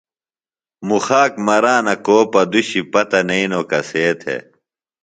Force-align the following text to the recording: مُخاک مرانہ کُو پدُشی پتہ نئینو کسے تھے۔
مُخاک 0.87 1.33
مرانہ 1.45 1.95
کُو 2.05 2.17
پدُشی 2.31 2.81
پتہ 2.91 3.19
نئینو 3.27 3.61
کسے 3.69 4.05
تھے۔ 4.21 4.35